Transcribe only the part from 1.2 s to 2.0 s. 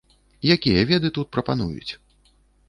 прапануюць?